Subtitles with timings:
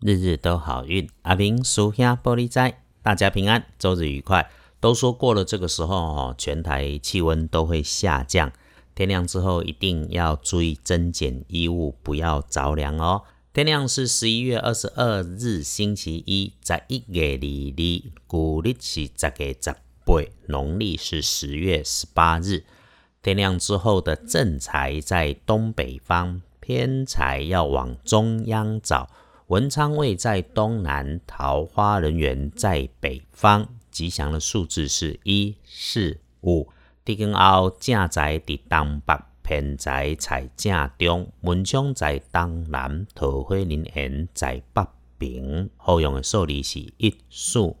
[0.00, 4.50] 日日都好运，阿明属下玻璃斋，大家平安，周日愉快。
[4.78, 8.52] 都说过了这个时候哦，全台气温都会下降，
[8.94, 13.22] 天亮之后一定要注意增减衣物，不要着凉哦。
[13.54, 19.72] 天亮是十一月二十二日星期一，在一月二日，古历是十月十
[20.04, 22.64] 八，农历是十月十八日。
[23.22, 29.08] 天亮之后的正财在东北方，偏财要往中央找。
[29.48, 36.68] 文昌位在东南，桃花人员在北方，吉祥的数字是一四五。
[37.04, 39.14] 地根后正在伫东北，
[39.44, 44.84] 偏在在正中，文昌在东南，桃花人缘在北
[45.16, 45.70] 边。
[45.76, 47.76] 后用的数字是一四五。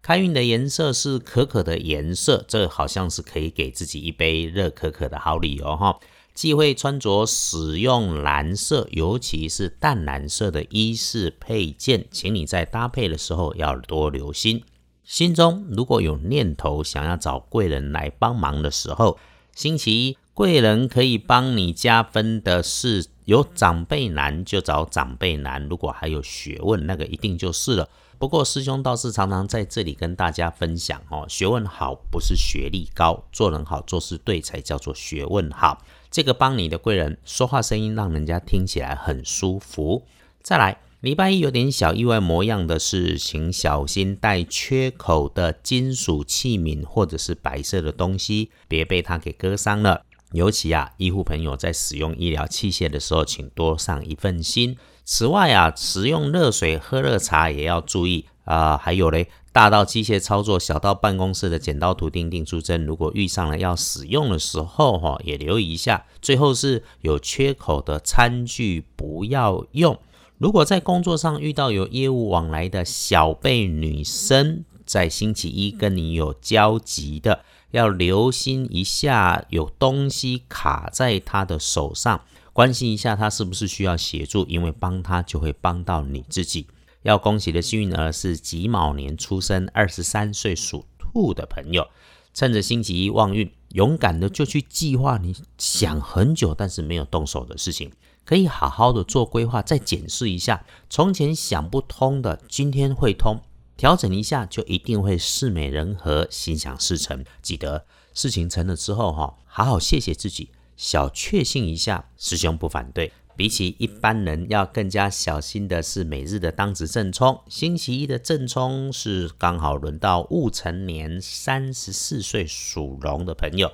[0.00, 6.00] 开运的颜色是可可的颜色，这好像是可以给自己一杯热可可的好理由哈。
[6.34, 14.62] 忌讳穿着使用蓝色，尤其是淡蓝色的衣饰配件，请你在搭配的时候要多留心。
[15.04, 19.18] 心中如果有念头想要找贵人来帮忙的时候，
[19.54, 27.88] 星期一贵人可以帮你加分的是有长辈难就找长辈难，如果还有学问，那个一定就是了。
[28.20, 35.82] 不过师兄倒是常常在这里跟大家分享哦，学问好不是学历高，做人好做事对才叫做学问好。
[36.10, 40.04] 这个帮你的贵人说话声音让人家听起来很舒服。
[40.42, 50.04] 再来，礼拜一有点小意外模样的是，请小心带缺口的金属器皿或者是白色的东西，别被它给割伤了。
[50.32, 54.76] 尤其啊，医护朋友在使用医疗器械的时候，请多上一份心。
[55.04, 58.76] 此外啊，使用热水喝热茶也要注意啊。
[58.76, 59.28] 还有嘞。
[59.52, 66.06] 大到机械操作，小到办公室的剪刀图钉钉出针，如果遇上了要使用的时候，哈，也留意一下。
[66.22, 69.98] 最后是有缺口的餐具不要用。
[70.38, 82.20] 如果在工作上遇到有业务往来的小辈女生，在星期一跟你有交集的，要留心一下，有东西卡在他的手上，
[82.52, 86.66] 关心一下他是不是需要协助，因为帮他就会帮到你自己。
[87.02, 91.88] 要恭喜的幸运儿是己卯年出生、二十三岁属兔的朋友，
[92.34, 97.90] 趁着星期一旺运，勇敢的就去计划你想很久但是没有动手的事情，
[98.26, 103.40] 可以好好的做规划，再检视一下从前想不通的，今天会通，
[103.80, 107.24] 调整一下就一定会事美人和，心想事成。
[107.40, 113.10] 记得事情成了之后哈，好好谢谢自己，小确幸一下，师兄不反对。
[113.34, 123.72] 比起一般人要更加小心的是，每日的当值正冲，星期一的正冲是刚好轮到戊辰年三十四岁属龙的朋友。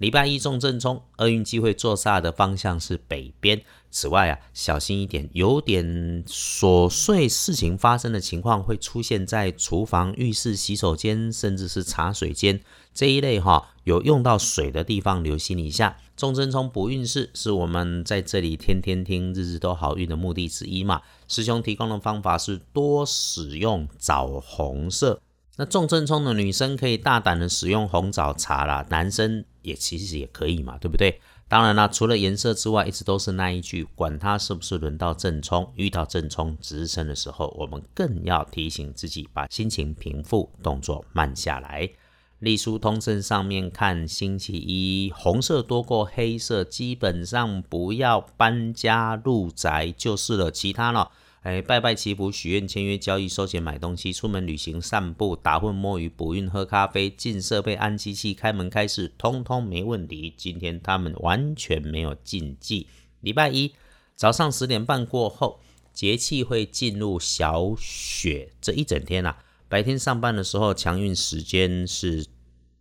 [0.00, 3.60] 礼拜一中正冲，厄运机会坐煞的方向是北边。
[3.90, 12.58] 此外啊，小心一点，有点琐碎事情发生的情况会出现在厨房、浴室、洗手间，甚至是茶水间
[12.94, 15.98] 这一类哈，有用到水的地方，留心一下。
[16.16, 21.02] 中正冲补运势是我们在这里天天听、日日都好运的目的之一嘛。
[21.28, 25.20] 师兄提供的方法是多使用枣红色。
[25.60, 31.20] 那重正冲的女生可以大胆的使用红枣茶啦，男生也其实也可以嘛，对不对？
[31.48, 41.90] 当然啦，除了颜色之外，一直都是那一句，管它是不是轮到正冲，遇到正冲直升的时候，我们更要提醒自己，把心情平复，动作慢下来。
[42.38, 50.50] 隶书通胜上面看，星期一红色多过黑色，基本上不要搬家入宅就是了。
[50.50, 51.08] 其他呢？
[51.42, 60.34] 哎，拜拜祈福、许愿、签约、交易、收钱、买东西、出门旅行、散步、打混、摸鱼、补运、喝咖啡、进设备、安机器、开门开市，通通没问题。
[60.36, 62.86] 今天他们完全没有禁忌。
[63.20, 63.72] 礼拜一
[64.14, 65.60] 早上十点半过后，
[65.94, 72.26] 节气会进入小雪，这一整天啊，白天上班的时候，强运时间是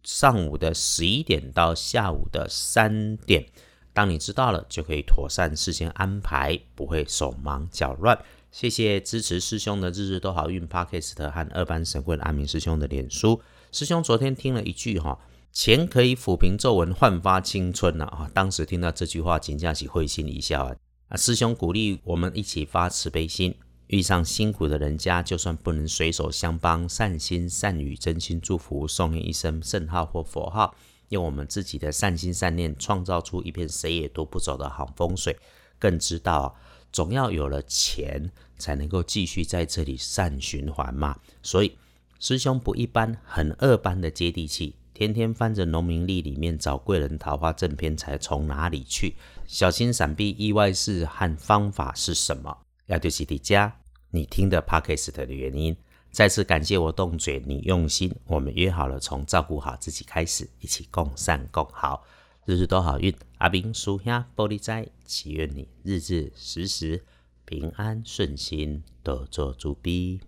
[0.04, 3.46] 上午的十一点到下午的三点。
[3.94, 8.18] 当你知道了，就可以妥善事先安排，不会手忙脚乱。
[8.52, 13.40] 谢谢支持师兄的日日都好运 Podcast 和二班神棍阿明师兄的脸书。
[13.72, 15.20] 师兄昨天听了一句哈，
[15.52, 18.30] 钱可以抚平皱纹，焕发青春呐啊！
[18.34, 20.76] 当时听到这句话，紧张起会心一笑啊。
[21.10, 30.74] 啊，师兄鼓励我们一起发慈悲心，遇上辛苦的人家，就算不能随手相帮，善心善语，真心祝福，送念一声圣号或佛号，
[31.10, 35.38] 用我们自己的善心善念，创造出一片谁也夺不走的好风水。
[35.78, 36.58] 更知道。
[36.92, 41.18] 总要有了钱，才能够继续在这里善循环嘛。
[41.44, 41.78] 所以
[42.20, 49.16] 师兄不一般，很二般的接地气，天天翻着农民历里面找贵人桃花正偏财从哪里去，
[49.48, 52.58] 小心闪避意外事和方法是什么？
[52.88, 53.74] 要就是的家
[54.10, 55.76] 你听的 Podcast 的原因。
[56.12, 58.12] 再次感谢我动嘴，你用心。
[58.26, 62.04] 我们约好了，从照顾好自己开始，一起共善共好，
[62.50, 63.14] 日日都好运。
[63.38, 67.06] 阿明叔兄玻璃斋，祈愿你日日时时
[67.46, 70.20] 平安顺心，多做主逼。